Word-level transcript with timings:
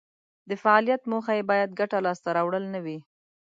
د 0.49 0.51
فعالیت 0.61 1.01
موخه 1.11 1.33
یې 1.37 1.43
باید 1.51 1.75
ګټه 1.79 1.97
لاس 2.05 2.19
ته 2.23 2.29
راوړل 2.37 2.63
نه 2.73 2.79
وي. 2.85 2.99